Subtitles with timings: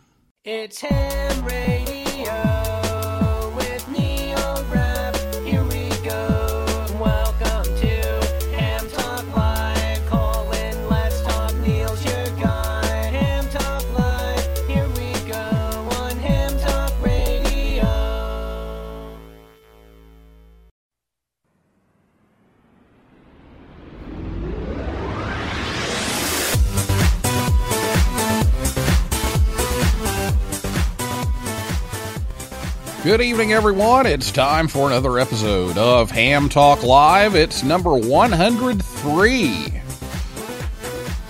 [0.44, 2.01] It's Ham Radio
[33.12, 34.06] Good evening, everyone.
[34.06, 37.36] It's time for another episode of Ham Talk Live.
[37.36, 39.82] It's number 103.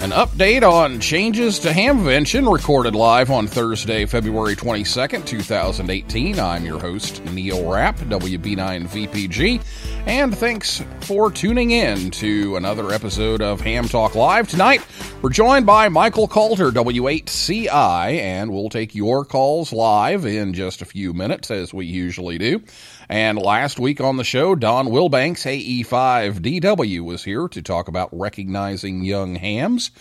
[0.01, 6.39] An update on changes to Hamvention recorded live on Thursday, February 22nd, 2018.
[6.39, 9.61] I'm your host, Neil Rapp, WB9VPG,
[10.05, 14.47] and thanks for tuning in to another episode of Ham Talk Live.
[14.47, 14.85] Tonight,
[15.21, 20.85] we're joined by Michael Coulter, W8CI, and we'll take your calls live in just a
[20.85, 22.61] few minutes, as we usually do.
[23.09, 25.45] And last week on the show, Don Wilbanks,
[25.85, 29.91] AE5DW, was here to talk about recognizing young hams.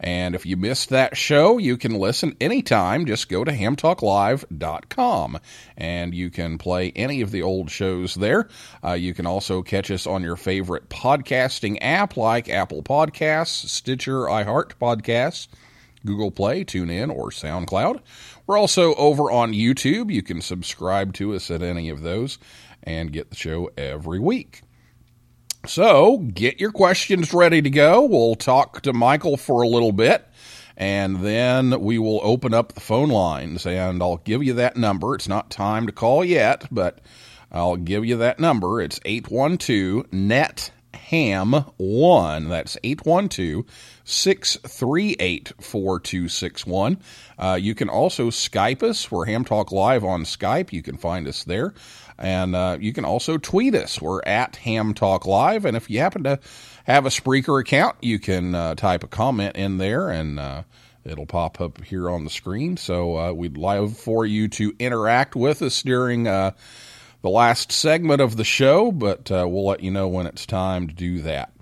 [0.00, 3.04] And if you missed that show, you can listen anytime.
[3.04, 5.38] Just go to hamtalklive.com
[5.76, 8.48] and you can play any of the old shows there.
[8.82, 14.22] Uh, you can also catch us on your favorite podcasting app like Apple Podcasts, Stitcher,
[14.22, 15.48] iHeart Podcasts.
[16.06, 18.00] Google Play, TuneIn, or SoundCloud.
[18.46, 20.10] We're also over on YouTube.
[20.10, 22.38] You can subscribe to us at any of those
[22.82, 24.62] and get the show every week.
[25.66, 28.02] So get your questions ready to go.
[28.02, 30.26] We'll talk to Michael for a little bit
[30.76, 35.14] and then we will open up the phone lines and I'll give you that number.
[35.14, 37.00] It's not time to call yet, but
[37.52, 38.80] I'll give you that number.
[38.80, 42.48] It's 812 NET HAM 1.
[42.48, 43.64] That's 812
[44.04, 46.98] 638 4261.
[47.38, 49.10] Uh, You can also Skype us.
[49.10, 50.72] We're Ham Talk Live on Skype.
[50.72, 51.74] You can find us there.
[52.20, 54.00] And uh, you can also tweet us.
[54.00, 55.64] We're at Ham Talk Live.
[55.64, 56.38] And if you happen to
[56.84, 60.62] have a Spreaker account, you can uh, type a comment in there and uh,
[61.04, 62.76] it'll pop up here on the screen.
[62.76, 66.52] So uh, we'd love for you to interact with us during uh,
[67.22, 70.88] the last segment of the show, but uh, we'll let you know when it's time
[70.88, 71.52] to do that.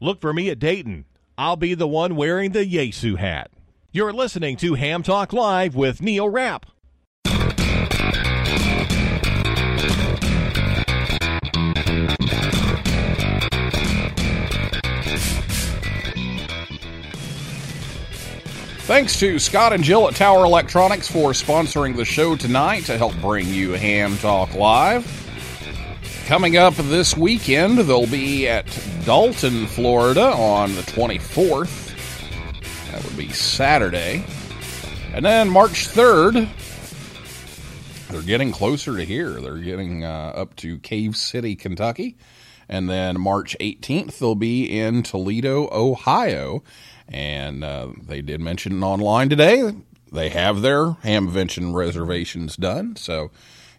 [0.00, 1.04] Look for me at Dayton.
[1.38, 3.52] I'll be the one wearing the Yaesu hat.
[3.92, 6.66] You're listening to Ham Talk Live with Neil Rapp.
[18.90, 23.14] Thanks to Scott and Jill at Tower Electronics for sponsoring the show tonight to help
[23.20, 25.06] bring you Ham Talk Live.
[26.26, 28.66] Coming up this weekend, they'll be at
[29.04, 31.94] Dalton, Florida on the 24th.
[32.90, 34.24] That would be Saturday.
[35.14, 36.48] And then March 3rd,
[38.08, 39.40] they're getting closer to here.
[39.40, 42.16] They're getting uh, up to Cave City, Kentucky.
[42.68, 46.64] And then March 18th, they'll be in Toledo, Ohio.
[47.10, 49.74] And uh, they did mention online today,
[50.12, 52.96] they have their Hamvention reservations done.
[52.96, 53.30] So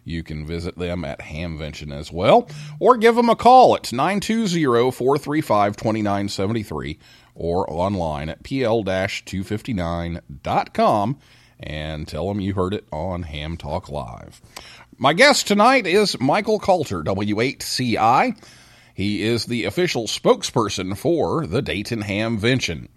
[0.04, 2.48] you can visit them at Hamvention as well.
[2.78, 3.74] Or give them a call.
[3.76, 6.98] It's 920 435 2973
[7.34, 11.18] or online at pl-259.com
[11.60, 14.42] and tell them you heard it on Ham Talk Live.
[14.98, 18.36] My guest tonight is Michael Coulter, W8CI.
[18.94, 22.88] He is the official spokesperson for the Dayton Hamvention.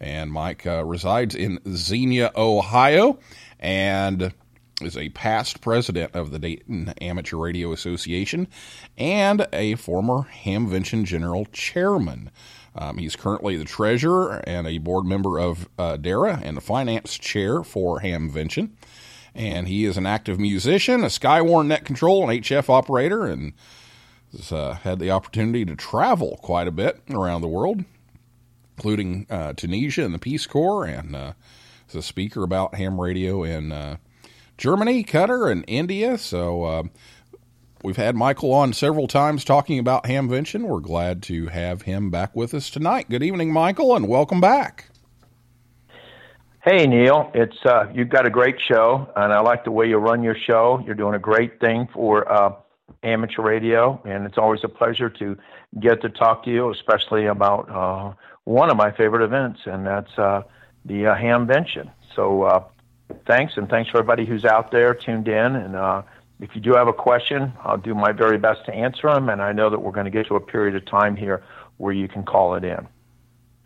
[0.00, 3.18] And Mike uh, resides in Xenia, Ohio,
[3.58, 4.32] and
[4.80, 8.48] is a past president of the Dayton Amateur Radio Association
[8.96, 12.30] and a former Hamvention General Chairman.
[12.74, 17.18] Um, he's currently the treasurer and a board member of uh, DARA and the finance
[17.18, 18.70] chair for Hamvention.
[19.34, 23.52] And he is an active musician, a Skywarn net control and HF operator, and
[24.32, 27.84] has uh, had the opportunity to travel quite a bit around the world,
[28.80, 31.32] including uh, Tunisia and the Peace Corps, and uh,
[31.94, 33.98] a speaker about ham radio in uh,
[34.56, 36.16] Germany, Qatar, and India.
[36.16, 36.82] So uh,
[37.82, 40.62] we've had Michael on several times talking about Hamvention.
[40.62, 43.10] We're glad to have him back with us tonight.
[43.10, 44.86] Good evening, Michael, and welcome back.
[46.64, 49.98] Hey Neil, it's uh, you've got a great show, and I like the way you
[49.98, 50.82] run your show.
[50.86, 52.54] You're doing a great thing for uh,
[53.02, 55.36] amateur radio, and it's always a pleasure to
[55.78, 58.12] get to talk to you, especially about uh,
[58.50, 60.42] one of my favorite events, and that's uh,
[60.84, 61.88] the uh, Hamvention.
[62.16, 62.64] So uh,
[63.24, 65.54] thanks, and thanks for everybody who's out there tuned in.
[65.54, 66.02] And uh,
[66.40, 69.28] if you do have a question, I'll do my very best to answer them.
[69.28, 71.44] And I know that we're going to get to a period of time here
[71.76, 72.88] where you can call it in.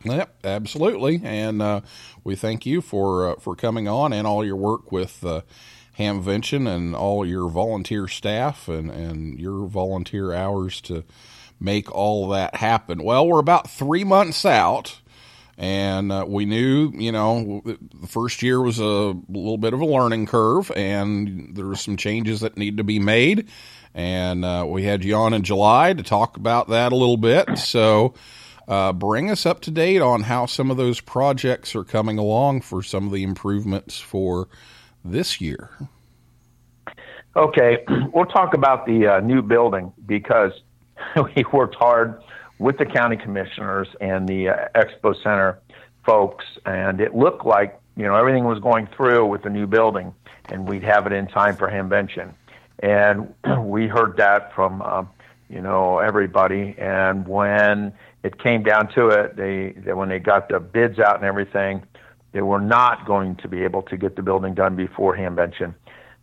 [0.05, 1.81] Yep, absolutely, and uh,
[2.23, 5.41] we thank you for uh, for coming on and all your work with uh,
[5.99, 11.05] Hamvention and all your volunteer staff and and your volunteer hours to
[11.61, 13.03] make all that happen.
[13.03, 15.01] Well, we're about three months out,
[15.57, 18.85] and uh, we knew, you know, the first year was a
[19.29, 22.99] little bit of a learning curve, and there were some changes that need to be
[22.99, 23.49] made.
[23.95, 27.59] And uh, we had you on in July to talk about that a little bit.
[27.59, 28.15] So,
[28.67, 32.63] uh, bring us up to date on how some of those projects are coming along
[32.63, 34.49] for some of the improvements for
[35.05, 35.71] this year.
[37.37, 40.53] Okay, we'll talk about the uh, new building because
[41.37, 42.21] we worked hard
[42.59, 45.59] with the county commissioners and the uh, expo center
[46.05, 50.15] folks, and it looked like you know everything was going through with the new building,
[50.47, 52.35] and we'd have it in time for Hamvention.
[52.81, 55.05] And we heard that from uh,
[55.49, 57.93] you know everybody, and when
[58.23, 61.83] it came down to it, they, they when they got the bids out and everything,
[62.33, 65.75] they were not going to be able to get the building done before Hamvention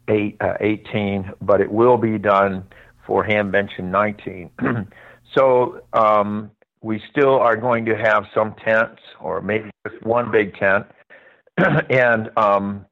[0.08, 2.64] eight, uh, 18, but it will be done
[3.06, 4.50] for Hamvention 19.
[5.36, 6.52] so um,
[6.82, 10.86] we still are going to have some tents, or maybe just one big tent,
[11.90, 12.86] and um,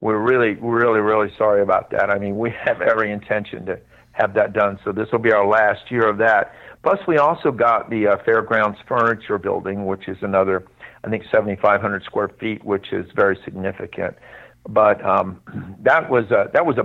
[0.00, 2.10] we're really, really, really sorry about that.
[2.10, 3.80] I mean, we have every intention to
[4.12, 4.78] have that done.
[4.84, 6.52] So this will be our last year of that.
[6.82, 10.64] Plus, we also got the uh, Fairgrounds Furniture Building, which is another,
[11.02, 14.14] I think, 7,500 square feet, which is very significant.
[14.68, 15.40] But um,
[15.82, 16.84] that was a, that was a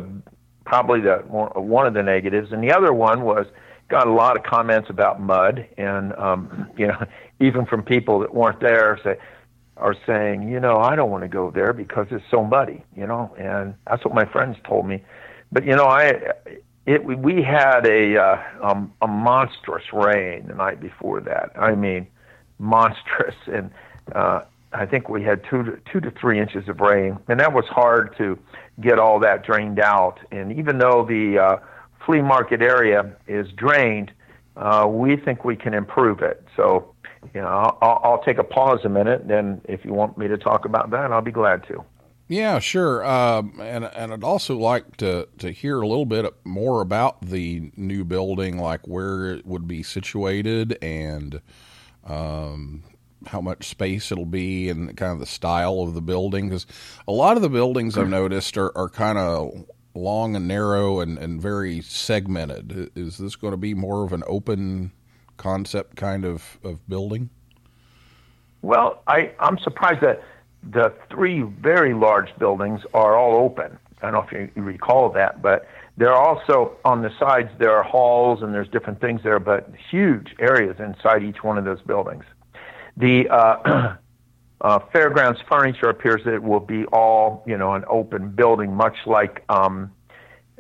[0.69, 3.47] probably the one of the negatives, and the other one was
[3.89, 7.03] got a lot of comments about mud, and um, you know,
[7.41, 9.17] even from people that weren't there say
[9.77, 13.07] are saying, you know, I don't want to go there because it's so muddy, you
[13.07, 15.03] know, and that's what my friends told me.
[15.51, 16.33] But you know, I
[16.85, 21.51] it we had a uh, um, a monstrous rain the night before that.
[21.55, 22.05] I mean,
[22.59, 23.71] monstrous, and
[24.13, 27.53] uh, I think we had two to two to three inches of rain, and that
[27.53, 28.37] was hard to
[28.81, 30.19] get all that drained out.
[30.31, 31.57] And even though the uh,
[32.05, 34.11] flea market area is drained,
[34.55, 36.45] uh, we think we can improve it.
[36.55, 36.93] So,
[37.33, 37.47] you know,
[37.81, 39.21] I'll, I'll take a pause a minute.
[39.21, 41.83] and Then, if you want me to talk about that, I'll be glad to.
[42.27, 43.03] Yeah, sure.
[43.03, 47.71] Um, and and I'd also like to to hear a little bit more about the
[47.75, 51.41] new building, like where it would be situated and
[52.05, 52.83] um,
[53.27, 56.49] how much space it'll be, and kind of the style of the building.
[56.49, 56.65] Because
[57.07, 61.17] a lot of the buildings I've noticed are, are kind of long and narrow and,
[61.17, 62.91] and very segmented.
[62.95, 64.91] Is this going to be more of an open
[65.37, 67.29] concept kind of, of building?
[68.61, 70.21] Well, I, I'm surprised that
[70.71, 73.77] the three very large buildings are all open.
[74.01, 77.75] I don't know if you recall that, but there are also on the sides there
[77.75, 81.81] are halls and there's different things there, but huge areas inside each one of those
[81.81, 82.23] buildings.
[82.99, 83.95] The uh,
[84.61, 88.97] uh, Fairgrounds Furniture appears that it will be all you know an open building, much
[89.05, 89.91] like um,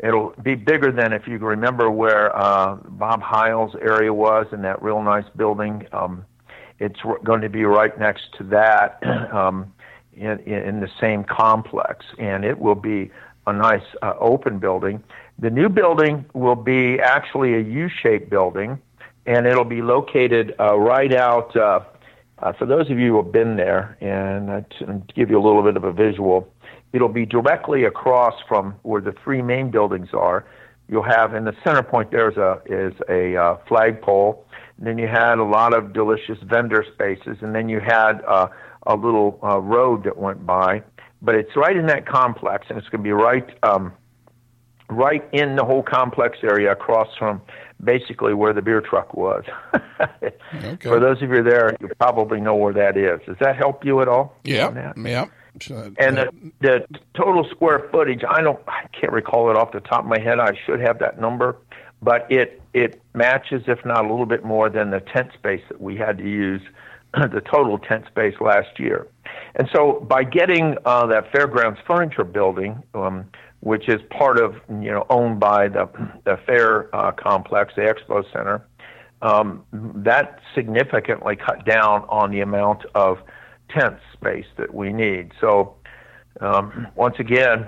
[0.01, 4.81] it'll be bigger than if you remember where uh, Bob Hiles area was in that
[4.81, 5.85] real nice building.
[5.91, 6.25] Um,
[6.79, 9.03] it's going to be right next to that
[9.33, 9.73] um,
[10.13, 13.11] in, in the same complex, and it will be
[13.47, 15.03] a nice uh, open building.
[15.39, 18.79] The new building will be actually a U-shaped building,
[19.25, 21.53] and it'll be located uh, right out.
[22.41, 25.43] Uh, for those of you who have been there, and uh, to give you a
[25.43, 26.47] little bit of a visual,
[26.93, 30.45] it'll be directly across from where the three main buildings are.
[30.87, 34.45] You'll have in the center point there is a is a uh, flagpole.
[34.77, 38.47] And then you had a lot of delicious vendor spaces, and then you had uh,
[38.87, 40.81] a little uh, road that went by.
[41.21, 43.91] But it's right in that complex, and it's going to be right um,
[44.89, 47.41] right in the whole complex area across from
[47.83, 49.43] basically where the beer truck was.
[50.51, 50.89] Okay.
[50.89, 53.19] For those of you there, you probably know where that is.
[53.25, 54.35] Does that help you at all?
[54.43, 54.93] Yeah, yeah.
[55.61, 56.31] So, And uh,
[56.61, 60.05] the, the total square footage, I don't, I can't recall it off the top of
[60.05, 60.39] my head.
[60.39, 61.57] I should have that number,
[62.01, 65.81] but it it matches, if not a little bit more, than the tent space that
[65.81, 66.61] we had to use,
[67.13, 69.07] the total tent space last year.
[69.55, 73.25] And so, by getting uh, that Fairgrounds Furniture Building, um,
[73.61, 75.89] which is part of, you know, owned by the
[76.25, 78.65] the fair uh, complex, the Expo Center,
[79.21, 83.19] um, that significantly cut down on the amount of
[83.69, 85.31] tent space that we need.
[85.41, 85.75] So,
[86.41, 87.67] um, once again,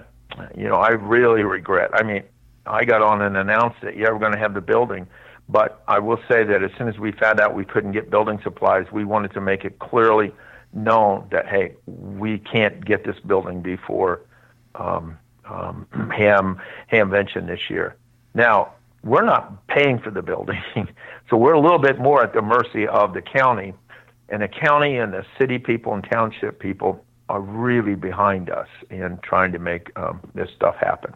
[0.56, 1.92] you know, I really regret.
[1.94, 2.24] I mean,
[2.66, 5.08] I got on and announced that yeah, we're going to have the building,
[5.50, 8.40] but I will say that as soon as we found out we couldn't get building
[8.44, 10.32] supplies, we wanted to make it clearly
[10.74, 14.22] known that hey, we can't get this building before
[14.76, 15.18] um,
[15.52, 15.86] um,
[16.18, 16.60] Ham
[16.92, 17.96] Hamvention this year.
[18.34, 20.62] Now we're not paying for the building,
[21.30, 23.74] so we're a little bit more at the mercy of the county,
[24.30, 29.18] and the county and the city people and township people are really behind us in
[29.24, 31.14] trying to make um, this stuff happen.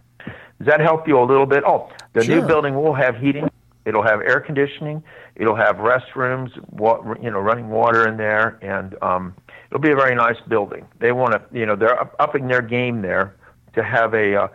[0.59, 1.63] Does that help you a little bit?
[1.67, 2.41] Oh, the Sure.
[2.41, 3.49] new building will have heating.
[3.85, 5.03] It'll have air conditioning.
[5.35, 9.35] It'll have restrooms, wa- you know, running water in there, and um,
[9.69, 10.87] it'll be a very nice building.
[10.99, 13.35] They want to, you know, they're up- upping their game there
[13.75, 14.47] to have a uh,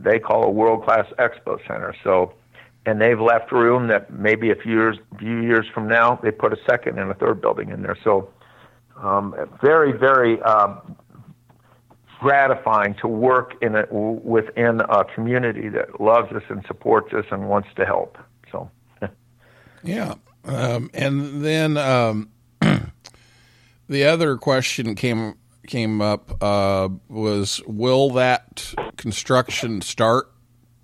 [0.00, 1.94] they call a world class expo center.
[2.02, 2.34] So,
[2.84, 6.52] and they've left room that maybe a few years few years from now they put
[6.52, 7.96] a second and a third building in there.
[8.02, 8.30] So,
[9.02, 10.96] um, very very um,
[12.20, 17.48] gratifying to work in a, within a community that loves us and supports us and
[17.48, 18.18] wants to help.
[18.50, 18.70] So.
[19.82, 20.14] Yeah.
[20.44, 22.30] Um, and then um,
[23.88, 30.32] the other question came came up uh, was will that construction start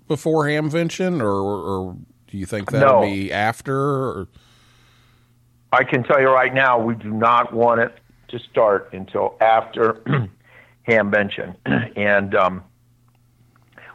[0.07, 1.97] before Hamvention or, or
[2.27, 3.01] do you think that'll No.
[3.01, 3.75] be after?
[3.77, 4.27] Or,
[5.71, 7.97] I can tell you right now, we do not want it
[8.29, 10.01] to start until after
[10.87, 11.55] Hamvention,
[11.95, 12.63] and um,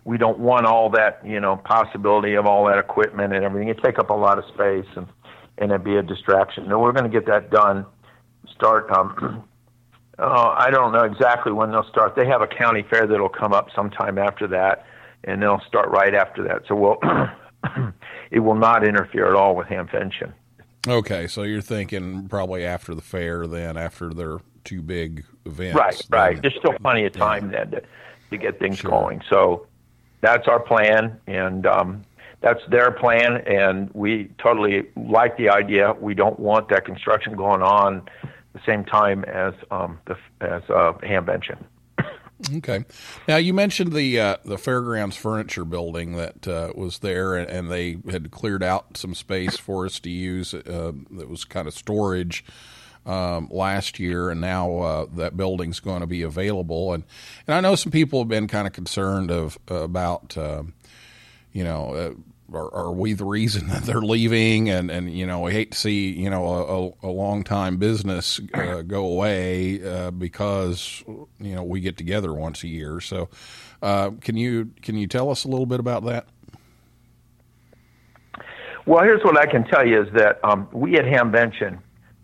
[0.04, 3.68] we don't want all that, you know, possibility of all that equipment and everything.
[3.68, 5.06] It take up a lot of space, and
[5.58, 6.68] and it'd be a distraction.
[6.68, 7.84] No, we're going to get that done.
[8.54, 8.90] Start.
[8.90, 9.44] Um,
[10.18, 12.14] uh, I don't know exactly when they'll start.
[12.16, 14.84] They have a county fair that'll come up sometime after that,
[15.24, 16.62] and they'll start right after that.
[16.68, 16.98] So we'll.
[18.30, 20.32] it will not interfere at all with Hamvention.
[20.86, 25.76] okay, so you're thinking probably after the fair, then after their two big events.
[25.76, 26.32] Right, right.
[26.34, 27.82] then- There's still plenty of time then to,
[28.30, 28.90] to get things Sure.
[28.90, 29.22] going.
[29.28, 29.66] So
[30.20, 32.04] that's our plan, and um,
[32.40, 35.94] that's their plan, and we totally like the idea.
[35.98, 38.08] We don't want that construction going on
[38.58, 41.58] the same time as um, the as uh, Hamvention.
[42.54, 42.84] Okay.
[43.26, 47.70] Now you mentioned the uh, the fairgrounds furniture building that uh, was there, and, and
[47.70, 50.54] they had cleared out some space for us to use.
[50.54, 52.44] Uh, that was kind of storage
[53.04, 56.92] um, last year, and now uh, that building's going to be available.
[56.92, 57.02] And
[57.48, 60.74] and I know some people have been kind of concerned of about um,
[61.52, 62.16] you know.
[62.52, 64.70] Are, are we the reason that they're leaving?
[64.70, 67.76] And, and you know, we hate to see you know a, a, a long time
[67.76, 73.00] business uh, go away uh, because you know we get together once a year.
[73.00, 73.28] So,
[73.82, 76.26] uh, can you can you tell us a little bit about that?
[78.86, 81.80] Well, here's what I can tell you is that um, we at Hamvention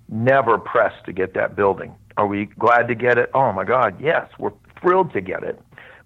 [0.08, 1.94] never pressed to get that building.
[2.16, 3.30] Are we glad to get it?
[3.34, 5.60] Oh my God, yes, we're thrilled to get it.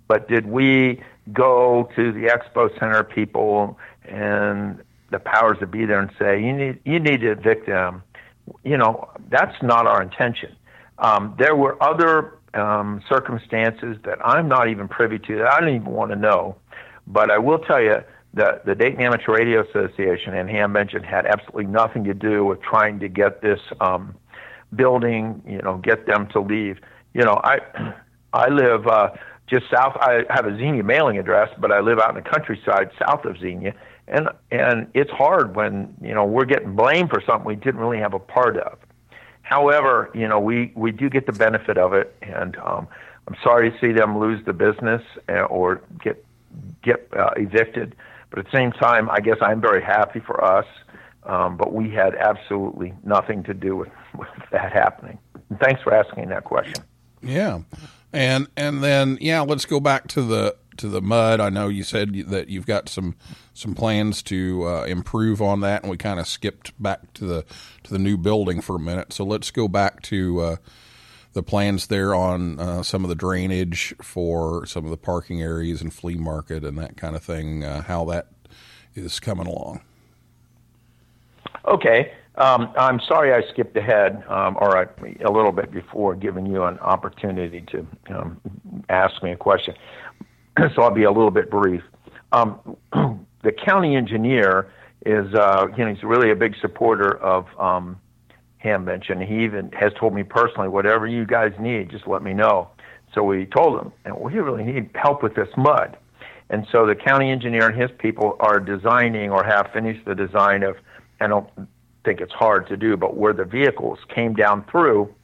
[0.09, 1.01] But did we
[1.33, 6.53] go to the expo center people and the powers that be there and say you
[6.53, 8.03] need you need to evict them?
[8.65, 10.55] You know, that's not our intention.
[10.99, 15.75] Um, there were other um, circumstances that I'm not even privy to that I don't
[15.75, 16.57] even want to know.
[17.07, 18.03] But I will tell you
[18.35, 23.01] that the Dayton Amateur Radio Association and Hamvention had absolutely nothing to do with trying
[23.01, 24.15] to get this um,
[24.75, 26.79] building, you know, get them to leave.
[27.15, 27.59] You know, I
[28.33, 29.11] I live uh,
[29.47, 29.97] just south.
[30.01, 33.39] I have a Xenia mailing address, but I live out in the countryside south of
[33.39, 33.75] Xenia,
[34.11, 37.99] and and it's hard when you know we're getting blamed for something we didn't really
[37.99, 38.79] have a part of.
[39.43, 42.87] However, you know, we we do get the benefit of it, and um,
[43.27, 46.25] I'm sorry to see them lose the business uh, or get
[46.83, 47.95] get uh, evicted.
[48.31, 50.67] But at the same time, I guess I'm very happy for us.
[51.25, 55.19] Um, but we had absolutely nothing to do with, with that happening.
[55.61, 56.85] Thanks for asking that question.
[57.23, 57.61] Yeah,
[58.13, 61.41] and and then yeah, let's go back to the to the mud.
[61.41, 63.17] I know you said that you've got some
[63.55, 67.45] some plans to uh, improve on that, and we kind of skipped back to the
[67.85, 69.13] to the new building for a minute.
[69.13, 70.57] So let's go back to uh,
[71.33, 75.83] the plans there on uh, some of the drainage for some of the parking areas
[75.83, 77.65] and flea market and that kind of thing.
[77.65, 78.29] Uh, how that
[78.95, 79.83] is coming along.
[81.67, 82.13] Okay.
[82.39, 86.79] Um, I'm sorry I skipped ahead, um, or a little bit before giving you an
[86.79, 88.41] opportunity to um,
[88.89, 89.75] ask me a question.
[90.75, 91.83] so I'll be a little bit brief.
[92.33, 92.77] Um,
[93.43, 94.71] the county engineer
[95.07, 98.01] is, uh, you know, he's really a big supporter of um,
[98.65, 102.35] Hamvention, and he even has told me personally, whatever you guys need, just let me
[102.35, 102.69] know.
[103.15, 105.97] So we told him, and we really need help with this mud.
[106.51, 110.63] And so the county engineer and his people are designing or have finished the design
[110.63, 110.77] of,
[111.21, 111.49] I don't
[112.05, 115.15] think it's hard to do, but where the vehicles came down through,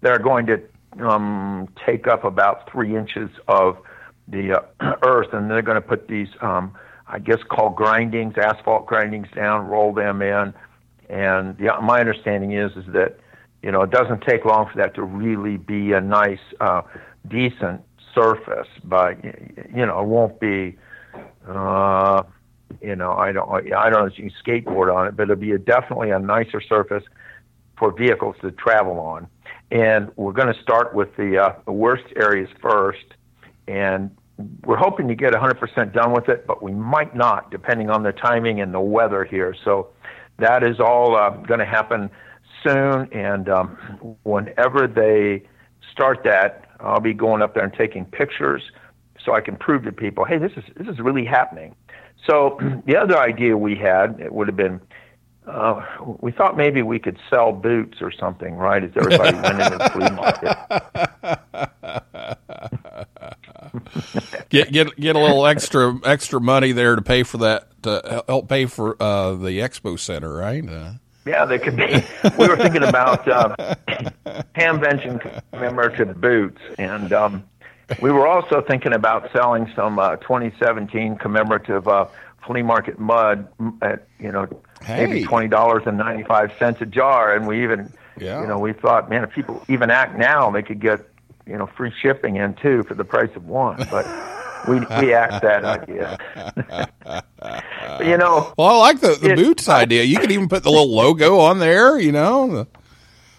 [0.00, 0.60] they're going to
[1.00, 3.78] um, take up about three inches of
[4.28, 6.74] the uh, earth, and they're going to put these, um,
[7.06, 10.54] I guess, called grindings, asphalt grindings down, roll them in,
[11.08, 13.18] and the, my understanding is is that
[13.62, 16.82] you know it doesn't take long for that to really be a nice, uh,
[17.28, 17.82] decent
[18.14, 20.76] surface, but you know it won't be.
[21.46, 22.22] Uh,
[22.80, 25.36] you know, I don't, I don't know if you can skateboard on it, but it'll
[25.36, 27.04] be a, definitely a nicer surface
[27.78, 29.26] for vehicles to travel on.
[29.70, 33.04] And we're going to start with the, uh, the worst areas first,
[33.68, 34.10] and
[34.64, 38.12] we're hoping to get 100% done with it, but we might not, depending on the
[38.12, 39.54] timing and the weather here.
[39.64, 39.88] So
[40.38, 42.10] that is all uh, going to happen
[42.64, 45.42] soon, and um, whenever they
[45.90, 48.62] start that, I'll be going up there and taking pictures
[49.24, 51.74] so I can prove to people, hey, this is this is really happening.
[52.28, 54.80] So the other idea we had it would have been,
[55.46, 55.82] uh,
[56.20, 58.82] we thought maybe we could sell boots or something, right?
[58.82, 60.56] As everybody went into the flea market.
[64.48, 68.48] get get get a little extra extra money there to pay for that to help
[68.48, 70.68] pay for uh, the expo center, right?
[70.68, 70.92] Uh,
[71.24, 72.02] yeah, they could be.
[72.38, 73.54] We were thinking about um,
[74.56, 77.44] Hamvention commemorative boots, and um,
[78.00, 82.06] we were also thinking about selling some uh, 2017 commemorative uh,
[82.46, 83.46] flea market mud
[83.82, 84.48] at you know
[84.84, 85.06] Hey.
[85.06, 88.40] maybe twenty dollars and ninety five cents a jar, and we even Yeah.
[88.40, 91.00] you know we thought, man, if people even act now, they could get
[91.46, 94.06] you know free shipping in too for the price of one, but.
[94.68, 96.16] We we axed that idea,
[97.04, 98.52] but, you know.
[98.56, 100.04] well, I like the, the It- boots idea.
[100.04, 102.66] You could even put the little logo on there, you know, the,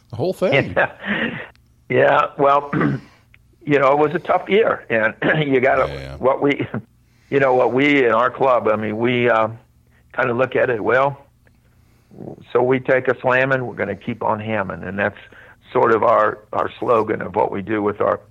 [0.10, 0.74] the whole thing.
[0.76, 1.40] Yeah,
[1.88, 2.22] yeah.
[2.38, 2.70] Well,
[3.66, 5.16] you know, it was a tough year, and
[5.50, 6.16] you got to Yeah.
[6.18, 6.68] what we,
[7.30, 8.68] you know, what we in our club.
[8.68, 9.58] I mean, we um,
[10.12, 10.84] kind of look at it.
[10.84, 11.26] Well,
[12.52, 15.18] so we take a slamming, we're going to keep on hamming, and that's
[15.74, 18.22] sort of our our slogan of what we do with our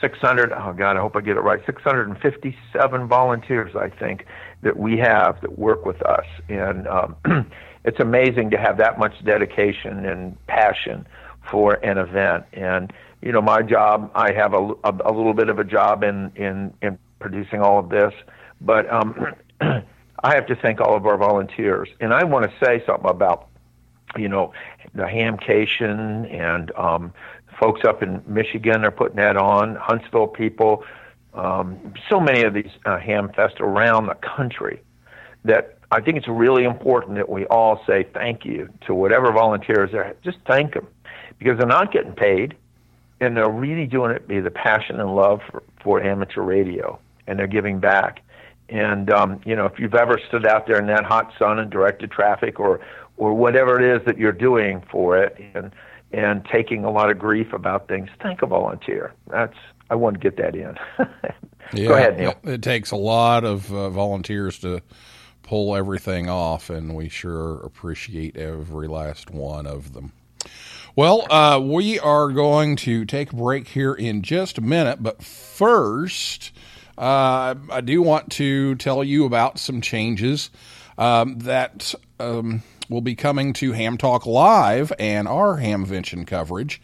[0.00, 0.52] 600.
[0.52, 1.60] Oh God, I hope I get it right.
[1.66, 4.26] 657 volunteers, I think,
[4.62, 7.16] that we have that work with us, and um,
[7.84, 11.06] it's amazing to have that much dedication and passion
[11.50, 12.44] for an event.
[12.52, 16.02] And you know, my job, I have a, a, a little bit of a job
[16.02, 18.12] in in in producing all of this,
[18.60, 22.82] but um, I have to thank all of our volunteers, and I want to say
[22.86, 23.48] something about
[24.16, 24.52] you know,
[24.94, 27.12] the Hamcation and um,
[27.60, 29.76] folks up in Michigan are putting that on.
[29.76, 30.84] Huntsville people,
[31.34, 34.80] um, so many of these uh, ham fests around the country
[35.44, 39.94] that I think it's really important that we all say thank you to whatever volunteers
[39.94, 40.16] are.
[40.24, 40.86] Just thank them
[41.38, 42.56] because they're not getting paid,
[43.20, 47.38] and they're really doing it be the passion and love for, for amateur radio, and
[47.38, 48.22] they're giving back.
[48.68, 51.70] And um, you know, if you've ever stood out there in that hot sun and
[51.70, 52.80] directed traffic, or
[53.16, 55.72] or whatever it is that you're doing for it, and
[56.12, 59.12] and taking a lot of grief about things, thank a volunteer.
[59.28, 59.56] That's
[59.90, 60.76] I want to get that in.
[61.72, 62.34] Yeah, Go ahead, Neil.
[62.44, 64.82] It, it takes a lot of uh, volunteers to
[65.42, 70.12] pull everything off, and we sure appreciate every last one of them.
[70.96, 75.22] Well, uh, we are going to take a break here in just a minute, but
[75.22, 76.52] first,
[76.96, 80.50] uh, I do want to tell you about some changes
[80.96, 86.80] um, that um, will be coming to Ham Talk Live and our Hamvention coverage.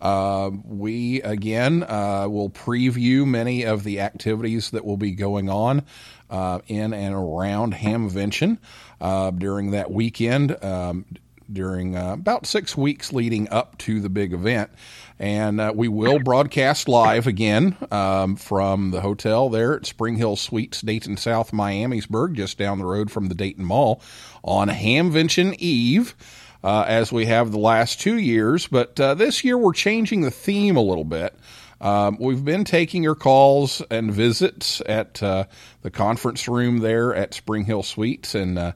[0.00, 5.82] Uh, we again uh, will preview many of the activities that will be going on
[6.28, 8.58] uh, in and around Hamvention
[9.00, 10.62] uh, during that weekend.
[10.62, 11.06] Um,
[11.52, 14.70] during uh, about six weeks leading up to the big event.
[15.18, 20.36] And uh, we will broadcast live again um, from the hotel there at Spring Hill
[20.36, 24.02] Suites, Dayton South, Miamisburg, just down the road from the Dayton Mall
[24.42, 26.14] on Hamvention Eve.
[26.62, 30.30] Uh, as we have the last two years, but uh, this year we're changing the
[30.30, 31.34] theme a little bit.
[31.78, 35.44] Um, we've been taking your calls and visits at uh,
[35.82, 38.72] the conference room there at Spring Hill Suites and uh,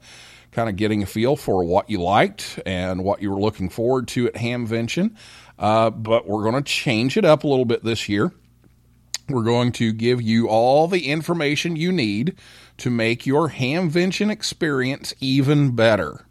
[0.53, 4.09] kind of getting a feel for what you liked and what you were looking forward
[4.09, 5.17] to at Hamvention.
[5.59, 8.33] Uh, but we're going to change it up a little bit this year.
[9.29, 12.37] We're going to give you all the information you need
[12.79, 16.25] to make your Hamvention experience even better.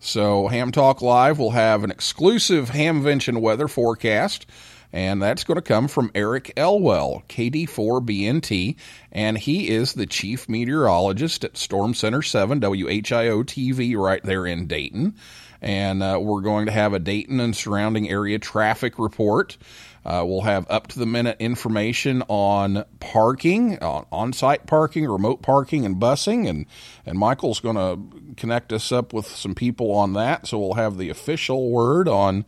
[0.00, 4.46] So, Ham Talk Live will have an exclusive Hamvention weather forecast
[4.92, 8.76] and that's going to come from Eric Elwell, KD4BNT,
[9.10, 14.66] and he is the chief meteorologist at Storm Center 7 WHIO TV right there in
[14.66, 15.14] Dayton.
[15.62, 19.56] And uh, we're going to have a Dayton and surrounding area traffic report.
[20.04, 25.86] Uh, we'll have up to the minute information on parking, on site parking, remote parking,
[25.86, 26.48] and busing.
[26.48, 26.66] And,
[27.06, 30.48] and Michael's going to connect us up with some people on that.
[30.48, 32.44] So we'll have the official word on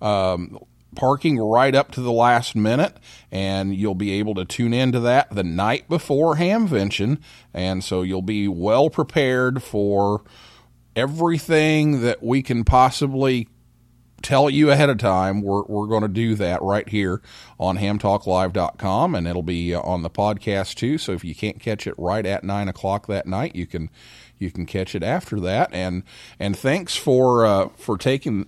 [0.00, 0.58] um,
[0.96, 2.96] parking right up to the last minute,
[3.30, 7.20] and you'll be able to tune into that the night before Hamvention,
[7.54, 10.22] and so you'll be well prepared for
[10.96, 13.48] everything that we can possibly
[14.22, 15.42] tell you ahead of time.
[15.42, 17.20] We're, we're going to do that right here
[17.60, 20.98] on hamtalklive.com, and it'll be on the podcast too.
[20.98, 23.90] So if you can't catch it right at nine o'clock that night, you can
[24.38, 25.72] you can catch it after that.
[25.72, 26.02] And
[26.40, 28.46] and thanks for uh, for taking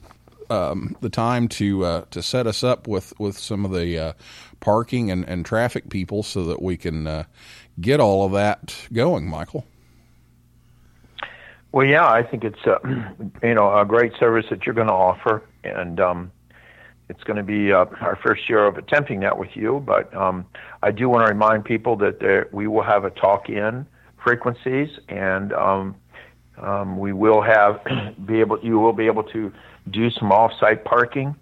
[0.51, 4.13] um, the time to uh, to set us up with with some of the uh,
[4.61, 7.25] parking and, and traffic people so that we can uh,
[7.81, 9.65] get all of that going, Michael.
[11.73, 12.81] Well, yeah, I think it's a,
[13.43, 16.33] you know a great service that you're going to offer, and um,
[17.09, 19.83] it's going to be uh, our first year of attempting that with you.
[19.85, 20.47] But um,
[20.83, 23.87] I do want to remind people that there, we will have a talk-in
[24.23, 25.97] frequencies, and um,
[26.59, 27.81] um, we will have
[28.27, 29.53] be able you will be able to
[29.91, 31.35] do some off-site parking.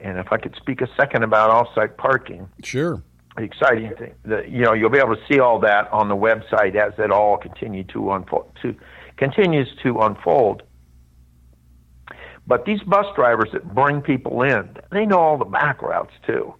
[0.00, 3.02] And if I could speak a second about off-site parking, sure.
[3.36, 6.16] The exciting thing that you know you'll be able to see all that on the
[6.16, 8.76] website as it all continue to unfold to
[9.22, 10.62] continues to unfold.
[12.46, 16.54] But these bus drivers that bring people in, they know all the back routes too,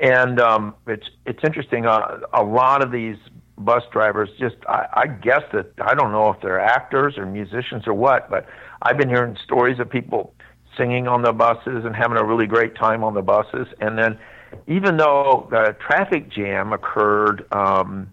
[0.00, 1.84] and um, it's it's interesting.
[1.84, 3.16] Uh, a lot of these
[3.58, 7.86] bus drivers just I, I guess that I don't know if they're actors or musicians
[7.86, 8.46] or what, but
[8.80, 10.32] I've been hearing stories of people
[10.78, 13.66] singing on the buses and having a really great time on the buses.
[13.80, 14.18] And then,
[14.66, 18.10] even though the traffic jam occurred um,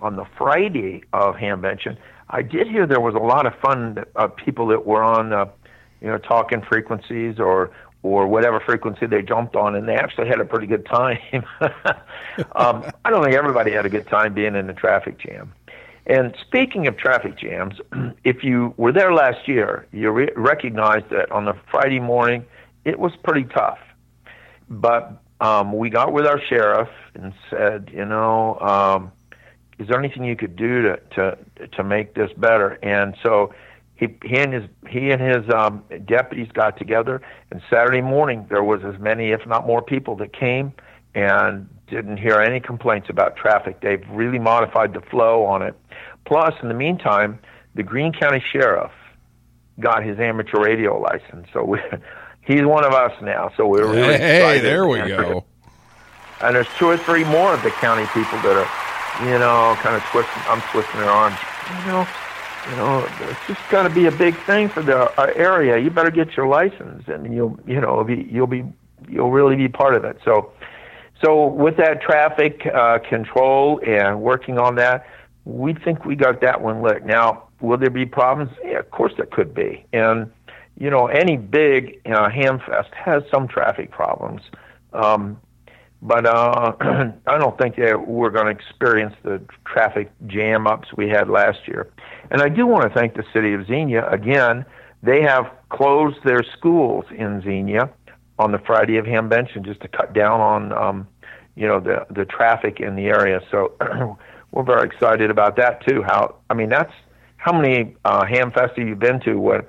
[0.00, 1.96] on the Friday of Hamvention,
[2.30, 5.46] I did hear there was a lot of fun uh, people that were on, uh,
[6.00, 7.70] you know, talking frequencies or
[8.02, 11.18] or whatever frequency they jumped on, and they actually had a pretty good time.
[12.54, 15.52] um, I don't think everybody had a good time being in a traffic jam.
[16.06, 17.74] And speaking of traffic jams,
[18.24, 22.44] if you were there last year, you re- recognize that on the Friday morning
[22.84, 23.78] it was pretty tough.
[24.70, 29.12] But um, we got with our sheriff and said, you know, um,
[29.78, 31.38] is there anything you could do to to
[31.68, 32.78] to make this better?
[32.82, 33.54] And so
[33.96, 38.64] he he and his he and his um, deputies got together, and Saturday morning there
[38.64, 40.72] was as many, if not more, people that came
[41.14, 43.80] and didn't hear any complaints about traffic.
[43.80, 45.74] They've really modified the flow on it.
[46.24, 47.38] Plus, in the meantime,
[47.74, 48.92] the Greene County Sheriff
[49.80, 51.80] got his amateur radio license, so we,
[52.42, 53.50] he's one of us now.
[53.56, 55.44] So we're really hey, there we go.
[56.40, 58.70] And there's two or three more of the county people that are,
[59.20, 60.42] you know, kind of twisting.
[60.46, 61.36] I'm twisting their arms.
[61.70, 62.08] You know,
[62.70, 65.78] you know, it's just going to be a big thing for the uh, area.
[65.78, 68.64] You better get your license, and you'll, you know, be, you'll be,
[69.08, 70.18] you'll really be part of it.
[70.24, 70.52] So
[71.22, 75.06] so with that traffic uh, control and working on that,
[75.44, 77.06] we think we got that one licked.
[77.06, 78.52] Now, will there be problems?
[78.64, 79.84] Yeah, of course there could be.
[79.92, 80.30] And
[80.78, 84.42] you know, any big uh, hamfest has some traffic problems.
[84.92, 85.40] Um,
[86.02, 86.72] but uh,
[87.26, 91.66] I don't think that we're going to experience the traffic jam ups we had last
[91.66, 91.90] year.
[92.30, 94.64] And I do want to thank the city of Xenia again.
[95.02, 97.90] They have closed their schools in Xenia
[98.38, 101.08] on the Friday of Hamvention just to cut down on um,
[101.56, 103.40] you know the the traffic in the area.
[103.50, 103.74] So
[104.52, 106.02] we're very excited about that too.
[106.02, 106.92] How I mean that's
[107.36, 109.64] how many uh, ham fest have you been to where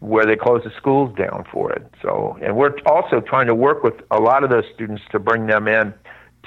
[0.00, 1.84] where they close the schools down for it.
[2.02, 5.46] So, and we're also trying to work with a lot of those students to bring
[5.46, 5.92] them in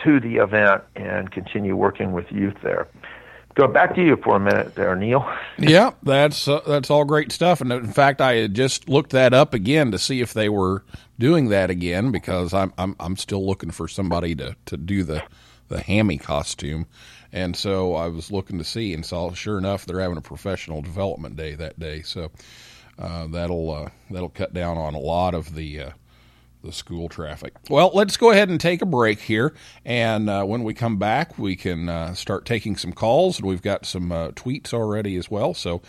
[0.04, 2.88] to the event and continue working with youth there.
[3.56, 5.30] Go back to you for a minute there, Neil.
[5.58, 7.62] Yeah, that's uh, that's all great stuff.
[7.62, 10.84] And in fact, I had just looked that up again to see if they were
[11.20, 15.22] doing that again because I'm I'm I'm still looking for somebody to to do the
[15.68, 16.88] the hammy costume.
[17.34, 20.82] And so I was looking to see and saw sure enough they're having a professional
[20.82, 22.02] development day that day.
[22.02, 22.32] So
[23.02, 25.90] uh, that'll uh, that'll cut down on a lot of the uh,
[26.64, 27.54] the school traffic.
[27.70, 31.38] Well, let's go ahead and take a break here, and uh, when we come back,
[31.40, 33.40] we can uh, start taking some calls.
[33.40, 35.82] And we've got some uh, tweets already as well, so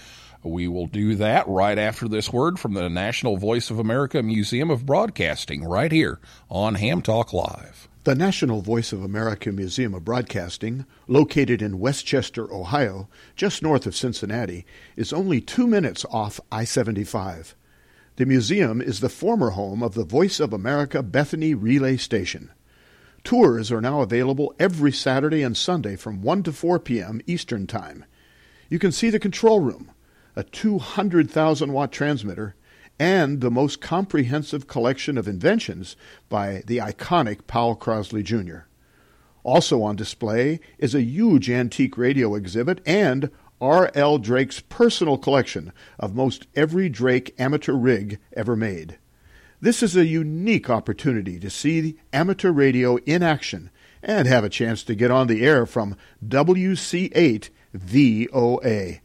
[0.42, 4.70] we will do that right after this word from the National Voice of America Museum
[4.70, 7.88] of Broadcasting, right here on Ham Talk Live.
[8.04, 13.86] The National Voice of America Museum of Broadcasting, located in West Chester, Ohio, just north
[13.86, 17.54] of Cincinnati, is only two minutes off I 75.
[18.16, 22.50] The museum is the former home of the Voice of America Bethany Relay Station.
[23.22, 27.20] Tours are now available every Saturday and Sunday from 1 to 4 p.m.
[27.28, 28.04] Eastern Time.
[28.68, 29.92] You can see the control room,
[30.34, 32.56] a 200,000 watt transmitter,
[33.02, 35.96] and the most comprehensive collection of inventions
[36.28, 38.68] by the iconic Powell Crosley Jr.
[39.42, 43.28] Also on display is a huge antique radio exhibit and
[43.60, 44.18] R.L.
[44.18, 48.98] Drake's personal collection of most every Drake amateur rig ever made.
[49.60, 54.84] This is a unique opportunity to see amateur radio in action and have a chance
[54.84, 59.00] to get on the air from WC8 VOA.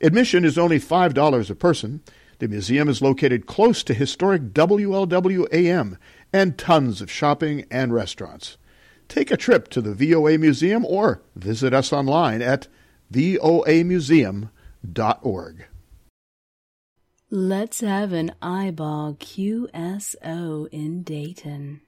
[0.00, 2.00] Admission is only $5 a person.
[2.38, 5.96] The museum is located close to historic WLWAM
[6.32, 8.56] and tons of shopping and restaurants.
[9.08, 12.66] Take a trip to the VOA Museum or visit us online at
[13.12, 15.66] voamuseum.org.
[17.30, 21.80] Let's have an eyeball QSO in Dayton.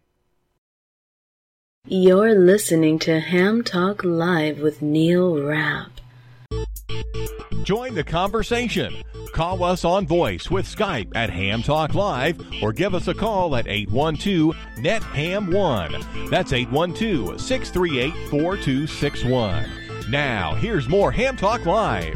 [1.86, 5.90] You're listening to Ham Talk Live with Neil Rapp.
[7.62, 8.94] Join the conversation.
[9.34, 13.56] Call us on voice with Skype at Ham Talk Live or give us a call
[13.56, 16.30] at 812 NET HAM 1.
[16.30, 19.68] That's 812 638 4261.
[20.08, 22.14] Now, here's more Ham Talk Live.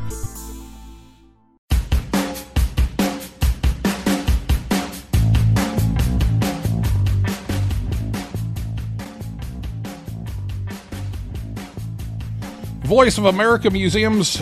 [12.84, 14.40] Voice of America Museum's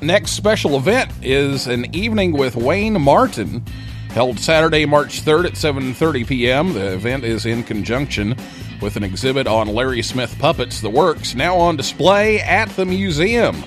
[0.00, 3.64] next special event is an evening with Wayne Martin,
[4.10, 6.72] held Saturday, March 3rd at 7:30 p.m.
[6.72, 8.36] The event is in conjunction
[8.80, 13.62] with an exhibit on Larry Smith puppets, the works, now on display at the museum.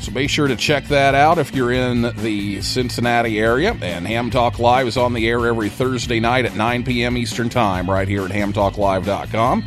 [0.00, 3.78] So be sure to check that out if you're in the Cincinnati area.
[3.80, 7.16] And Ham Talk Live is on the air every Thursday night at 9 p.m.
[7.16, 9.64] Eastern Time, right here at hamtalklive.com.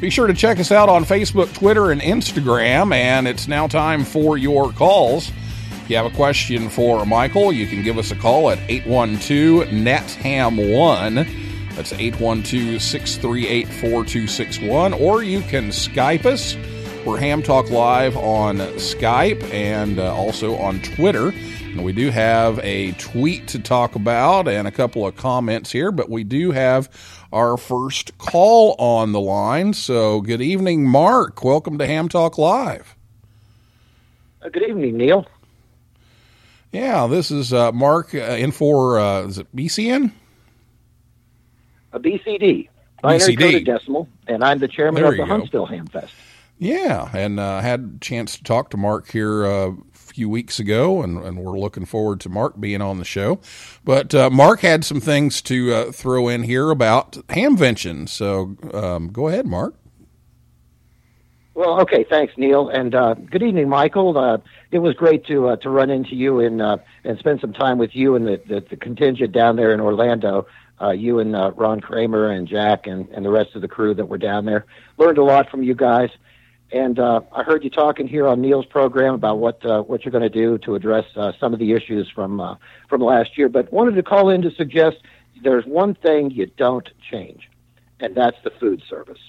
[0.00, 2.92] Be sure to check us out on Facebook, Twitter, and Instagram.
[2.92, 5.30] And it's now time for your calls.
[5.70, 9.72] If you have a question for Michael, you can give us a call at 812
[9.72, 11.14] NET HAM 1.
[11.74, 14.92] That's 812 638 4261.
[14.94, 16.56] Or you can Skype us.
[17.06, 21.28] We're Ham Talk Live on Skype and uh, also on Twitter.
[21.28, 25.90] And we do have a tweet to talk about and a couple of comments here,
[25.90, 26.88] but we do have
[27.34, 29.74] our first call on the line.
[29.74, 31.42] So, good evening, Mark.
[31.44, 32.96] Welcome to Ham Talk Live.
[34.40, 35.26] Uh, Good evening, Neil.
[36.70, 40.12] Yeah, this is uh, Mark uh, in for uh, is it BCN?
[41.92, 42.68] A BCD,
[43.02, 43.38] binary BCD.
[43.38, 45.26] coded decimal, and I'm the chairman There of the go.
[45.26, 46.12] Huntsville Ham Fest.
[46.58, 49.72] Yeah, and uh, had a chance to talk to Mark here uh,
[50.04, 53.40] few weeks ago, and, and we're looking forward to Mark being on the show.
[53.84, 58.08] But uh, Mark had some things to uh, throw in here about hamvention.
[58.08, 59.74] So um, go ahead, Mark.
[61.54, 64.18] Well, okay, thanks, Neil, and uh, good evening, Michael.
[64.18, 64.38] Uh,
[64.72, 67.78] it was great to uh, to run into you and uh, and spend some time
[67.78, 70.46] with you and the, the, the contingent down there in Orlando.
[70.94, 74.18] You and Ron Kramer and Jack and, and the rest of the crew that were
[74.18, 74.66] down there
[74.98, 76.10] learned a lot from you guys.
[76.72, 80.12] And uh, I heard you talking here on Neil's program about what uh, what you're
[80.12, 82.56] going to do to address uh, some of the issues from uh,
[82.88, 83.48] from last year.
[83.48, 84.98] But wanted to call in to suggest
[85.42, 87.48] there's one thing you don't change,
[88.00, 89.20] and that's the food service.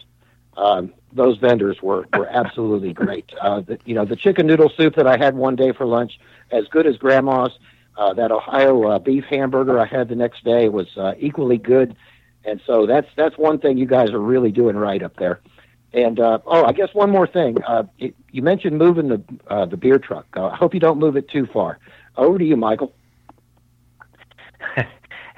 [0.58, 3.32] Um, those vendors were were absolutely great.
[3.40, 6.20] Uh, the, you know, the chicken noodle soup that I had one day for lunch,
[6.52, 7.52] as good as Grandma's.
[7.98, 11.96] Uh, that Ohio beef hamburger I had the next day was equally good,
[12.44, 15.40] and so that's that's one thing you guys are really doing right up there.
[15.96, 17.64] And uh, oh, I guess one more thing.
[17.64, 20.28] Uh, you, you mentioned moving the uh, the beer truck.
[20.36, 21.80] Uh, I hope you don't move it too far.
[22.18, 22.94] Over to you, Michael.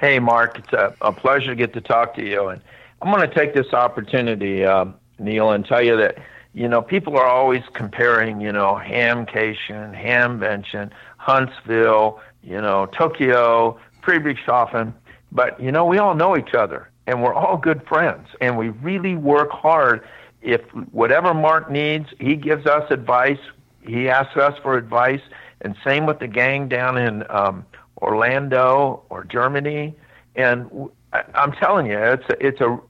[0.00, 2.46] Hey, Mark, it's a, a pleasure to get to talk to you.
[2.48, 2.60] And
[3.02, 4.84] I'm going to take this opportunity, uh,
[5.18, 6.18] Neil, and tell you that,
[6.54, 14.94] you know, people are always comparing, you know, Hamcation, Hamvention, Huntsville, you know, Tokyo, Friedrichshafen.
[15.32, 18.68] But, you know, we all know each other and we're all good friends and we
[18.68, 20.06] really work hard.
[20.42, 23.40] If whatever Mark needs, he gives us advice.
[23.80, 25.20] He asks us for advice.
[25.60, 27.66] And same with the gang down in um,
[28.00, 29.94] Orlando or Germany.
[30.36, 30.90] And
[31.34, 32.80] I'm telling you, it's a, it's a,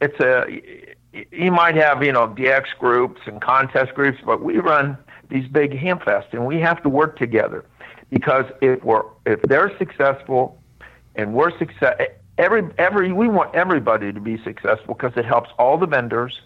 [0.00, 0.94] it's a,
[1.32, 4.98] you might have, you know, DX groups and contest groups, but we run
[5.30, 7.64] these big ham fests and we have to work together
[8.10, 10.58] because if we're, if they're successful
[11.14, 12.00] and we're success,
[12.36, 16.40] every, every, we want everybody to be successful because it helps all the vendors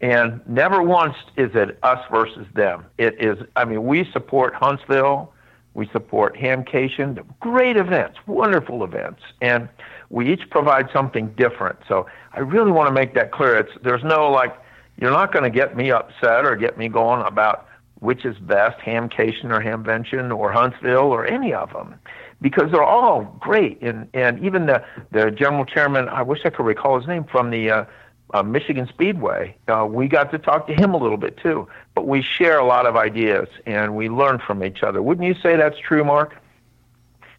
[0.00, 2.84] and never once is it us versus them.
[2.98, 5.32] It is, I mean, we support Huntsville,
[5.74, 9.68] we support Hamcation, great events, wonderful events, and
[10.10, 11.78] we each provide something different.
[11.88, 13.56] So I really want to make that clear.
[13.56, 14.54] It's there's no like,
[15.00, 17.66] you're not going to get me upset or get me going about
[18.00, 21.94] which is best, Hamcation or Hamvention or Huntsville or any of them,
[22.42, 23.80] because they're all great.
[23.80, 27.50] And and even the the general chairman, I wish I could recall his name from
[27.50, 27.70] the.
[27.70, 27.84] Uh,
[28.34, 29.56] uh, Michigan Speedway.
[29.68, 32.66] Uh, we got to talk to him a little bit too, but we share a
[32.66, 35.02] lot of ideas and we learn from each other.
[35.02, 36.36] Wouldn't you say that's true, Mark?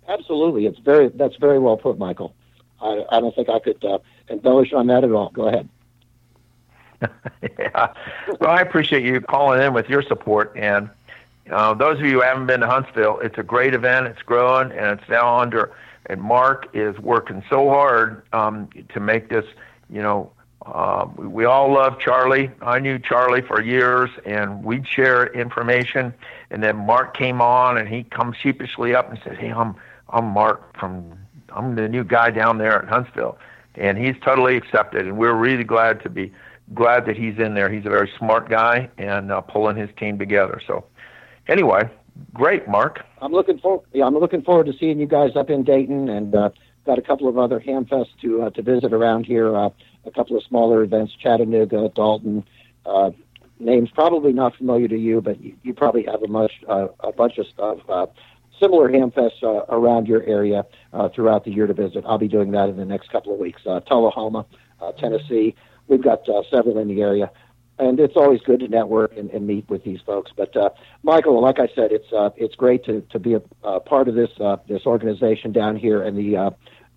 [0.07, 2.33] Absolutely, it's very that's very well put, Michael.
[2.81, 5.29] I, I don't think I could uh, embellish on that at all.
[5.29, 5.67] Go ahead.
[7.59, 7.93] yeah.
[8.39, 10.53] Well, I appreciate you calling in with your support.
[10.55, 10.89] And
[11.51, 14.07] uh, those of you who haven't been to Huntsville, it's a great event.
[14.07, 15.73] It's growing, and it's now under.
[16.05, 19.45] And Mark is working so hard um, to make this.
[19.89, 20.31] You know,
[20.73, 22.51] uh, we, all love Charlie.
[22.61, 26.13] I knew Charlie for years, and we'd share information.
[26.51, 29.75] And then Mark came on, and he comes sheepishly up and says, "Hey, I'm
[30.09, 31.17] I'm Mark from
[31.49, 33.37] I'm the new guy down there at Huntsville,"
[33.75, 35.05] and he's totally accepted.
[35.05, 36.33] And we're really glad to be
[36.73, 37.69] glad that he's in there.
[37.69, 40.61] He's a very smart guy and uh, pulling his team together.
[40.67, 40.85] So,
[41.47, 41.89] anyway,
[42.33, 43.05] great, Mark.
[43.21, 46.35] I'm looking for yeah, I'm looking forward to seeing you guys up in Dayton, and
[46.35, 46.49] uh,
[46.85, 49.55] got a couple of other hamfests to uh, to visit around here.
[49.55, 49.69] Uh,
[50.07, 52.45] a couple of smaller events, Chattanooga, Dalton.
[52.85, 53.11] Uh,
[53.59, 57.11] names probably not familiar to you, but you, you probably have a much uh, a
[57.11, 57.79] bunch of stuff.
[57.89, 58.07] Uh,
[58.59, 62.03] Similar hamfests uh, around your area uh, throughout the year to visit.
[62.07, 63.61] I'll be doing that in the next couple of weeks.
[63.67, 64.47] Uh, Tullahoma,
[64.81, 65.53] uh, Tennessee.
[65.87, 67.29] We've got uh, several in the area,
[67.77, 70.31] and it's always good to network and, and meet with these folks.
[70.35, 70.71] But uh,
[71.03, 74.15] Michael, like I said, it's uh, it's great to, to be a uh, part of
[74.15, 76.49] this uh, this organization down here, and the uh,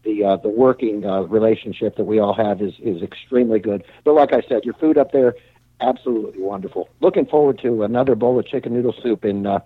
[0.05, 3.85] the uh, the working uh, relationship that we all have is is extremely good.
[4.05, 5.35] But like I said, your food up there,
[5.81, 6.89] absolutely wonderful.
[7.01, 9.61] Looking forward to another bowl of chicken noodle soup in uh,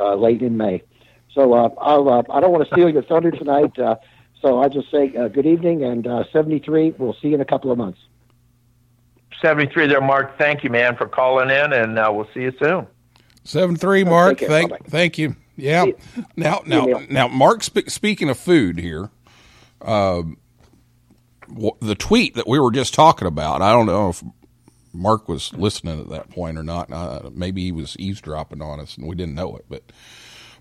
[0.00, 0.82] uh, late in May.
[1.32, 3.78] So uh, I'll uh, I don't want to steal your thunder tonight.
[3.78, 3.96] Uh,
[4.40, 6.94] so I just say uh, good evening and uh, 73.
[6.98, 7.98] We'll see you in a couple of months.
[9.40, 10.38] 73 there, Mark.
[10.38, 12.86] Thank you, man, for calling in, and uh, we'll see you soon.
[13.42, 14.38] Seven three, Mark.
[14.38, 15.36] Thank, thank you.
[15.56, 15.86] Yeah.
[16.36, 17.62] Now, now, now, Mark.
[17.62, 19.10] Spe- speaking of food here,
[19.84, 20.38] um,
[21.48, 23.62] wh- the tweet that we were just talking about.
[23.62, 24.22] I don't know if
[24.92, 26.92] Mark was listening at that point or not.
[26.92, 29.64] Uh, maybe he was eavesdropping on us and we didn't know it.
[29.68, 29.82] But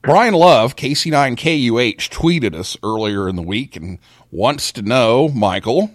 [0.02, 4.00] Brian Love, KC9KUH, tweeted us earlier in the week and
[4.32, 5.92] wants to know, Michael,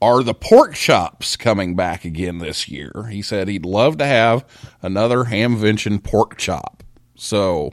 [0.00, 3.08] are the pork chops coming back again this year?
[3.10, 4.44] He said he'd love to have
[4.80, 6.82] another Hamvention pork chop.
[7.16, 7.72] So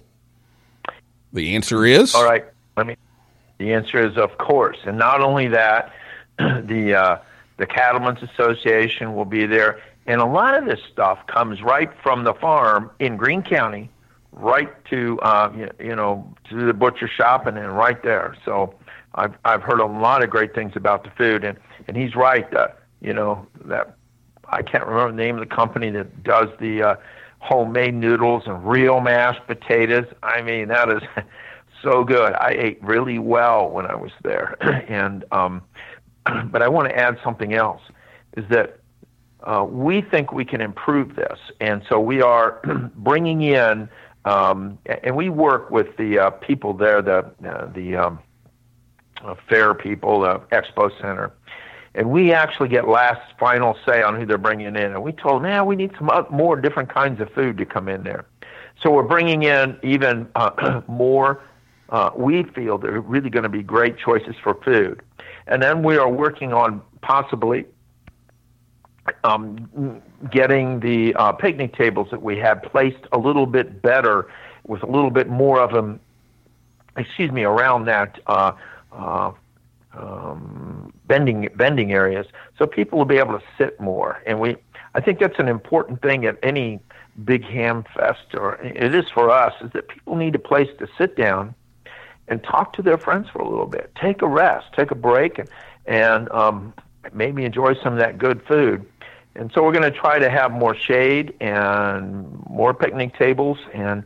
[1.31, 2.45] the answer is All right.
[2.75, 2.95] Let me.
[3.57, 5.93] The answer is of course, and not only that,
[6.37, 7.17] the uh,
[7.57, 12.23] the Cattlemen's Association will be there, and a lot of this stuff comes right from
[12.23, 13.89] the farm in Greene County,
[14.33, 18.35] right to uh, you, you know to the butcher shop, and then right there.
[18.43, 18.75] So
[19.15, 22.51] I've I've heard a lot of great things about the food, and and he's right.
[22.53, 22.67] Uh,
[23.01, 23.95] you know that
[24.49, 26.95] I can't remember the name of the company that does the uh,
[27.39, 30.05] homemade noodles and real mashed potatoes.
[30.23, 31.01] I mean, that is
[31.85, 32.33] so good.
[32.33, 34.57] I ate really well when I was there,
[34.89, 35.61] and um,
[36.51, 37.81] but I want to add something else.
[38.35, 38.79] Is that
[39.43, 42.61] uh, we think we can improve this, and so we are
[42.95, 43.87] bringing in,
[44.25, 48.19] um, and we work with the uh, people there, the uh, the um,
[49.23, 51.31] uh, fair people, the expo center,
[51.93, 54.75] and we actually get last final say on who they're bringing in.
[54.75, 57.87] And we told, them, yeah, we need some more different kinds of food to come
[57.87, 58.25] in there.
[58.81, 61.41] So we're bringing in even uh, more.
[61.89, 65.01] Uh, we feel they're really going to be great choices for food,
[65.47, 67.65] and then we are working on possibly
[69.23, 74.27] um, getting the uh, picnic tables that we had placed a little bit better,
[74.65, 75.99] with a little bit more of them.
[76.97, 78.53] Excuse me, around that uh,
[78.93, 79.31] uh,
[79.93, 82.25] um, bending bending areas,
[82.57, 84.23] so people will be able to sit more.
[84.25, 84.55] And we,
[84.95, 86.79] I think that's an important thing at any
[87.25, 90.87] big ham fest, or it is for us, is that people need a place to
[90.97, 91.53] sit down
[92.27, 93.91] and talk to their friends for a little bit.
[93.99, 95.49] Take a rest, take a break, and
[95.85, 96.73] and um,
[97.13, 98.85] maybe enjoy some of that good food.
[99.35, 104.03] And so we're going to try to have more shade and more picnic tables, and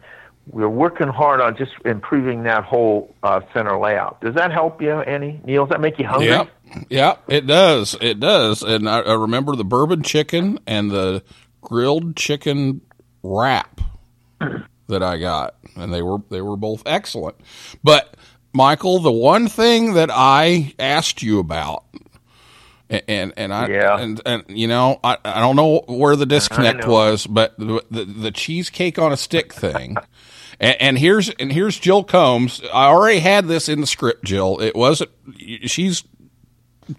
[0.48, 4.20] we're working hard on just improving that whole uh, center layout.
[4.22, 5.40] Does that help you, Annie?
[5.46, 6.30] Neil, does that make you hungry?
[6.30, 6.50] Yep.
[6.90, 7.96] Yep, it does.
[8.02, 8.64] It does.
[8.64, 11.24] And I, I remember the bourbon chicken and the
[11.62, 12.82] grilled chicken
[13.24, 13.82] wrap
[14.90, 17.36] that I got, and they were they were both excellent.
[17.84, 18.16] But
[18.54, 21.86] Michael, the one thing that I asked you about,
[22.90, 23.98] and and, and I Yeah.
[24.00, 28.06] and and you know I, I don't know where the disconnect was, but the, the
[28.06, 29.96] the cheesecake on a stick thing.
[30.62, 32.62] And, and here's and here's Jill Combs.
[32.74, 34.60] I already had this in the script, Jill.
[34.60, 35.10] It wasn't.
[35.64, 36.04] She's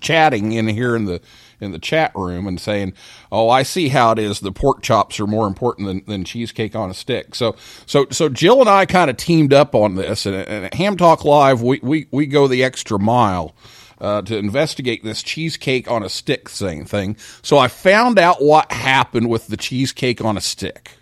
[0.00, 1.20] chatting in here in the
[1.60, 2.94] in the chat room and saying,
[3.30, 4.40] "Oh, I see how it is.
[4.40, 7.56] The pork chops are more important than, than cheesecake on a stick." So,
[7.86, 10.96] so, so Jill and I kind of teamed up on this, and, and at Ham
[10.96, 13.54] Talk Live, we we we go the extra mile.
[14.00, 18.72] Uh, to investigate this cheesecake on a stick thing thing, so I found out what
[18.72, 20.92] happened with the cheesecake on a stick.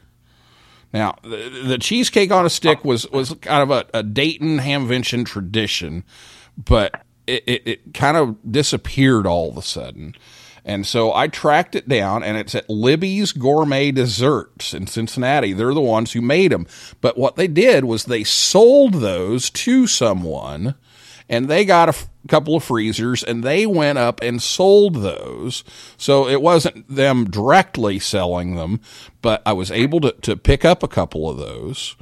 [0.92, 5.24] Now, the, the cheesecake on a stick was was kind of a, a Dayton Hamvention
[5.26, 6.02] tradition,
[6.56, 10.14] but it, it, it kind of disappeared all of a sudden.
[10.69, 15.55] And so I tracked it down, and it's at Libby's Gourmet Desserts in Cincinnati.
[15.55, 16.66] They're the ones who made them.
[17.01, 20.75] But what they did was they sold those to someone,
[21.27, 25.64] and they got a f- couple of freezers, and they went up and sold those.
[25.97, 28.81] So it wasn't them directly selling them,
[29.23, 31.97] but I was able to, to pick up a couple of those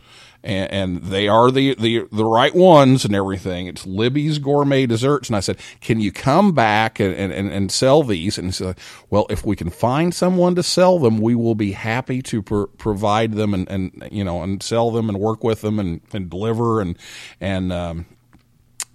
[0.47, 3.67] and, and they are the, the the right ones and everything.
[3.67, 8.05] It's Libby's Gourmet Desserts, and I said, "Can you come back and, and, and sell
[8.05, 8.79] these?" And he said,
[9.11, 12.67] "Well, if we can find someone to sell them, we will be happy to pro-
[12.69, 16.31] provide them and, and you know and sell them and work with them and, and
[16.31, 16.97] deliver and
[17.41, 18.07] and um,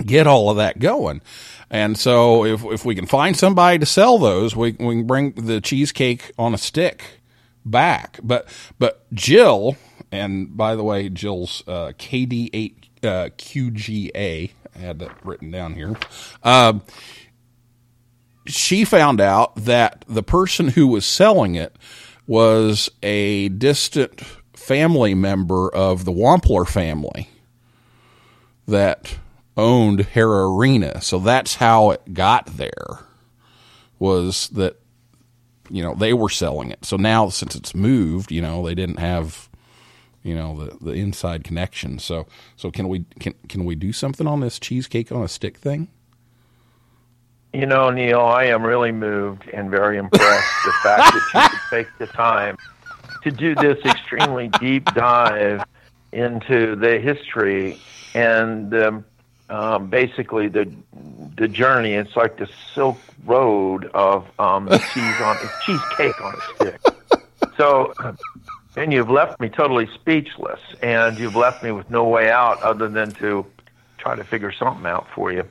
[0.05, 1.21] get all of that going."
[1.69, 5.31] And so, if if we can find somebody to sell those, we we can bring
[5.33, 7.03] the cheesecake on a stick
[7.65, 8.19] back.
[8.23, 8.47] But
[8.79, 9.75] but Jill,
[10.11, 14.51] and by the way, Jill's uh, KD8 uh, QGA.
[14.75, 15.95] I had that written down here.
[16.43, 16.83] Um,
[18.47, 21.75] she found out that the person who was selling it
[22.27, 24.21] was a distant
[24.55, 27.29] family member of the Wampler family
[28.67, 29.17] that
[29.57, 31.01] owned Hara Arena.
[31.01, 32.99] So that's how it got there.
[33.99, 34.79] Was that
[35.69, 36.85] you know they were selling it.
[36.85, 39.49] So now since it's moved, you know they didn't have
[40.23, 41.99] you know the the inside connection.
[41.99, 45.57] So so can we can can we do something on this cheesecake on a stick
[45.57, 45.89] thing?
[47.53, 51.59] You know, Neil, I am really moved and very impressed the fact that you could
[51.69, 52.57] take the time
[53.23, 55.65] to do this extremely deep dive
[56.13, 57.77] into the history
[58.13, 59.05] and um,
[59.49, 60.71] um, basically the
[61.35, 61.93] the journey.
[61.93, 66.81] It's like the Silk Road of um, cheese on cheesecake on a stick.
[67.57, 67.93] So,
[68.75, 72.87] and you've left me totally speechless, and you've left me with no way out other
[72.87, 73.45] than to
[73.97, 75.47] try to figure something out for you.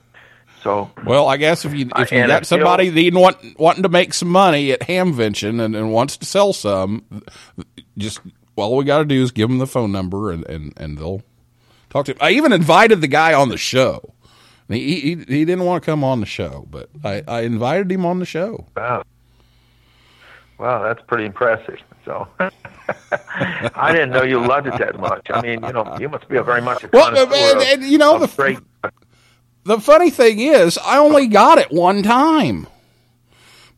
[0.63, 4.13] So, Well, I guess if you if you got somebody that want wanting to make
[4.13, 7.23] some money at Hamvention and, and wants to sell some,
[7.97, 8.21] just
[8.57, 11.23] all we got to do is give them the phone number and, and, and they'll
[11.89, 12.13] talk to.
[12.13, 12.19] Him.
[12.21, 14.13] I even invited the guy on the show.
[14.69, 18.05] He, he he didn't want to come on the show, but I, I invited him
[18.05, 18.67] on the show.
[18.77, 19.03] Wow.
[20.59, 21.79] Wow, that's pretty impressive.
[22.05, 22.27] So
[23.75, 25.27] I didn't know you loved it that much.
[25.33, 27.99] I mean, you know, you must be a very much a Well, and- and, you
[27.99, 28.59] know, of the- great.
[29.65, 32.67] The funny thing is, I only got it one time,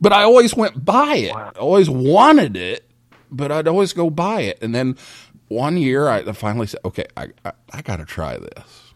[0.00, 1.34] but I always went by it.
[1.34, 2.88] I always wanted it,
[3.32, 4.58] but I'd always go buy it.
[4.62, 4.96] And then
[5.48, 8.92] one year, I finally said, "Okay, I I, I got to try this,"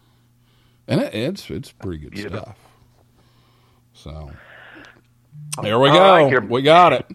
[0.87, 2.39] and it, it's it's pretty good Beautiful.
[2.39, 2.55] stuff.
[3.93, 4.31] So
[5.61, 6.29] there we All go.
[6.37, 7.05] right, we got it.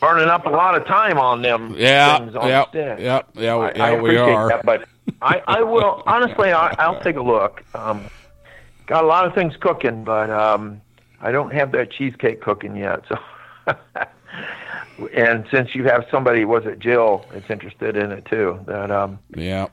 [0.00, 2.98] Burning up a lot of time on them Yeah, things on yeah, stick.
[3.00, 3.84] yeah, yeah, I, yeah.
[3.84, 4.48] I we appreciate are.
[4.48, 4.88] that, but
[5.22, 6.52] I, I will honestly.
[6.52, 7.62] I, I'll take a look.
[7.74, 8.08] Um,
[8.86, 10.80] got a lot of things cooking, but um,
[11.20, 13.02] I don't have that cheesecake cooking yet.
[13.08, 13.18] So,
[15.14, 18.60] and since you have somebody, was it Jill, that's interested in it too?
[18.66, 19.66] That um, Yeah.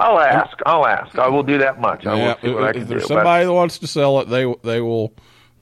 [0.00, 0.58] I'll ask.
[0.66, 1.16] I'll ask.
[1.18, 2.04] I will do that much.
[2.04, 2.94] I Yeah, will see what I if, can if do.
[2.94, 5.12] there's but- somebody that wants to sell it, they they will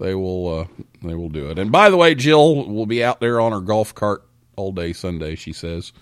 [0.03, 0.67] they will uh,
[1.03, 1.59] they will do it.
[1.59, 4.23] And by the way, Jill will be out there on her golf cart
[4.57, 5.37] all day Sunday.
[5.37, 5.93] She says,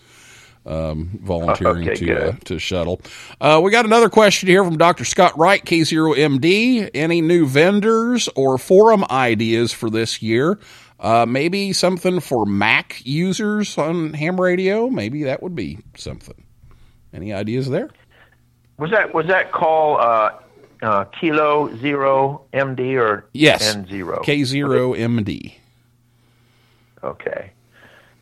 [0.67, 3.01] um, volunteering Okay, to uh, to shuttle.
[3.41, 5.05] Uh, we got another question here from Dr.
[5.05, 6.91] Scott Wright, K0MD.
[6.95, 10.59] Any new vendors or forum ideas for this year?
[10.99, 14.89] Uh, maybe something for Mac users on ham radio.
[14.89, 16.45] Maybe that would be something.
[17.13, 17.91] Any ideas there?
[18.79, 19.99] Was that was that call
[20.83, 23.75] uh, Kilo Zero MD or Yes.
[23.75, 24.23] N Zero?
[24.25, 25.55] K0MD.
[27.03, 27.53] Okay.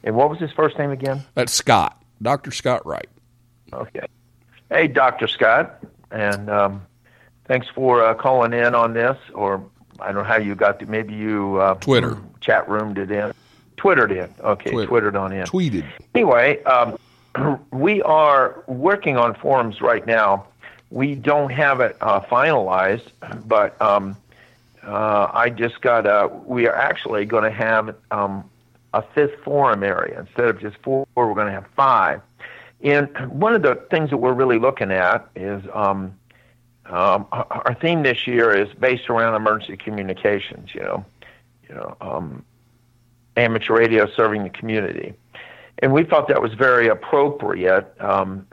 [0.04, 1.24] And what was his first name again?
[1.34, 2.00] That's Scott.
[2.22, 2.50] Dr.
[2.50, 3.08] Scott Wright.
[3.72, 4.06] Okay.
[4.70, 5.26] Hey, Dr.
[5.28, 6.86] Scott, and um,
[7.46, 9.16] thanks for uh, calling in on this.
[9.34, 9.64] Or
[10.00, 10.86] I don't know how you got to.
[10.86, 12.18] Maybe you uh, Twitter.
[12.40, 13.32] chat roomed it in,
[13.76, 14.32] Twittered in.
[14.40, 14.88] Okay, Twitter.
[14.88, 15.44] Twittered on in.
[15.46, 15.84] Tweeted.
[16.14, 16.98] Anyway, um,
[17.72, 20.46] we are working on forums right now.
[20.90, 23.08] We don't have it uh, finalized,
[23.46, 24.16] but um,
[24.82, 26.28] uh, I just got a.
[26.28, 28.48] We are actually going to have um,
[28.94, 31.06] a fifth forum area instead of just four.
[31.14, 32.22] We're going to have five.
[32.82, 36.14] And one of the things that we're really looking at is um,
[36.86, 40.74] um, our theme this year is based around emergency communications.
[40.74, 41.04] You know,
[41.68, 42.44] you know, um,
[43.36, 45.14] amateur radio serving the community
[45.80, 48.46] and we thought that was very appropriate, um,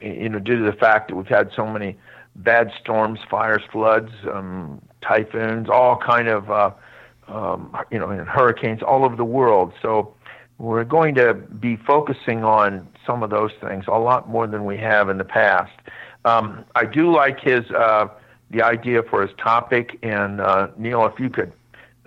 [0.00, 1.96] you know, due to the fact that we've had so many
[2.36, 6.70] bad storms, fires, floods, um, typhoons, all kind of, uh,
[7.28, 9.72] um, you know, and hurricanes all over the world.
[9.82, 10.14] So
[10.58, 14.76] we're going to be focusing on some of those things a lot more than we
[14.78, 15.72] have in the past.
[16.24, 18.08] Um, I do like his uh,
[18.50, 21.52] the idea for his topic, and uh, Neil, if you could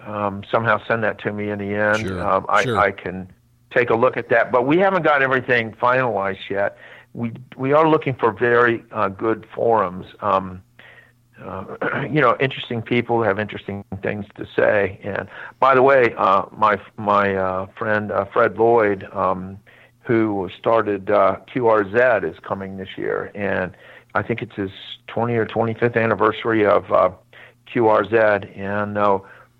[0.05, 2.77] um, somehow send that to me in the end, Sure, um, I, sure.
[2.77, 3.31] I can
[3.73, 4.51] take a look at that.
[4.51, 6.77] But we haven't got everything finalized yet.
[7.13, 10.05] We we are looking for very uh, good forums.
[10.21, 10.61] Um,
[11.43, 11.65] uh,
[12.11, 14.99] you know, interesting people have interesting things to say.
[15.03, 15.27] And
[15.59, 19.59] by the way, uh, my my uh, friend uh, Fred Lloyd, um,
[20.01, 23.75] who started uh, QRZ, is coming this year, and
[24.15, 24.71] I think it's his
[25.07, 26.83] 20 or 25th anniversary of
[27.73, 28.97] QRZ, and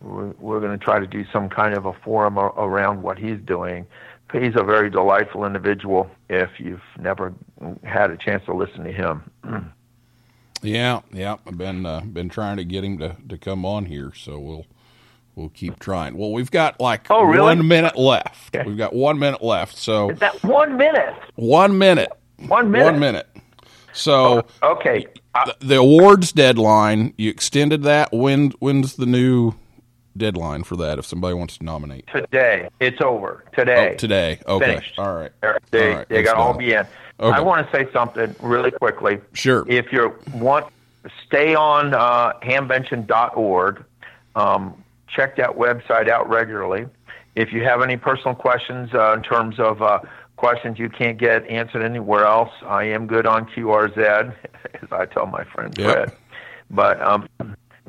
[0.04, 3.18] we're, we're going to try to do some kind of a forum ar- around what
[3.18, 3.86] he's doing.
[4.32, 6.10] He's a very delightful individual.
[6.30, 7.34] If you've never
[7.84, 9.32] had a chance to listen to him,
[10.62, 11.36] Yeah, yeah.
[11.46, 14.66] I've been uh, been trying to get him to, to come on here, so we'll
[15.36, 16.18] we'll keep trying.
[16.18, 17.42] Well, we've got like Oh, really?
[17.42, 18.56] one minute left.
[18.56, 18.66] Okay.
[18.66, 19.76] We've got one minute left.
[19.76, 21.14] So is that one minute?
[21.36, 22.12] one minute.
[22.48, 22.86] One minute.
[22.86, 23.28] One minute.
[23.92, 25.06] So Okay.
[25.36, 28.14] Uh, the, the awards deadline, you extended that.
[28.14, 29.54] When when's the new
[30.18, 31.00] deadline for that?
[31.00, 33.44] If somebody wants to nominate, today, it's over.
[33.56, 33.92] Today.
[33.94, 34.40] oh, today.
[34.48, 35.00] Okay, Finished.
[35.00, 35.32] all right.
[35.72, 36.86] They, All right, they got all be in.
[37.20, 37.38] Okay.
[37.38, 39.20] I want to say something really quickly.
[39.34, 39.66] Sure.
[39.68, 40.68] If you want,
[41.26, 43.84] stay on uh, hamvention.org.
[44.36, 46.88] Um, check that website out regularly.
[47.36, 50.00] If you have any personal questions uh, in terms of uh,
[50.38, 54.34] questions you can't get answered anywhere else, I am good on QRZ,
[54.82, 55.92] as I tell my friend Yep.
[55.94, 56.12] Fred.
[56.70, 57.28] But um,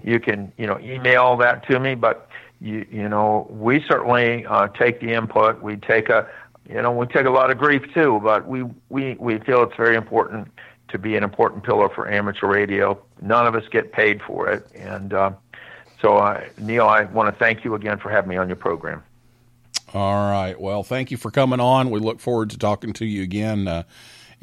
[0.05, 1.95] you can, you know, email that to me.
[1.95, 2.29] But
[2.61, 5.63] you, you know, we certainly uh, take the input.
[5.63, 6.29] We take a,
[6.69, 8.21] you know, we take a lot of grief too.
[8.23, 10.49] But we we we feel it's very important
[10.89, 13.01] to be an important pillar for amateur radio.
[13.21, 15.33] None of us get paid for it, and uh,
[16.01, 19.03] so uh, Neil, I want to thank you again for having me on your program.
[19.95, 20.61] All right.
[20.61, 21.91] Well, thank you for coming on.
[21.91, 23.85] We look forward to talking to you again uh,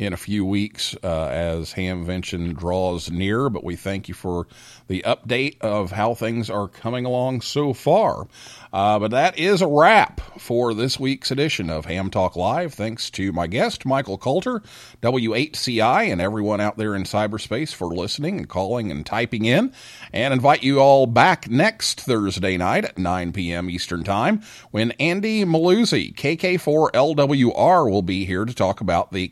[0.02, 3.50] in a few weeks uh, as Hamvention draws near.
[3.52, 4.48] But we thank you for
[4.88, 8.28] the update of how things are coming along so far.
[8.74, 12.74] Uh, but that is a wrap for this week's edition of Ham Talk Live.
[12.74, 14.64] Thanks to my guest, Michael Kalter,
[15.02, 19.72] W8CI, and everyone out there in cyberspace for listening and calling and typing in.
[20.14, 23.70] And invite you all back next Thursday night at 9 p.m.
[23.70, 24.42] Eastern Time
[24.72, 29.28] when Andy Milluzzi, KK4LWR, will be here to talk about the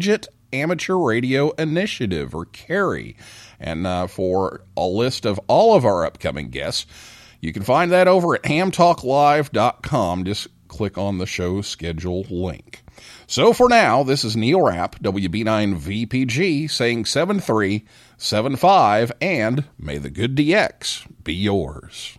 [0.00, 3.16] Collegiate Amateur Radio Initiative, or CARI.
[3.60, 6.86] And uh, for a list of all of our upcoming guests,
[7.42, 10.24] you can find that over at hamtalklive.com.
[10.24, 12.80] Just click on the show schedule link.
[13.26, 21.06] So for now, this is Neil Rapp, WB9VPG, saying 7375, and may the good DX
[21.24, 22.18] be yours.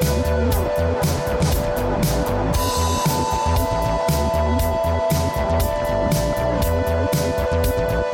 [0.00, 0.26] Thank
[2.28, 2.33] you.